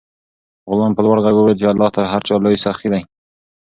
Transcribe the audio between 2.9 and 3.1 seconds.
دی.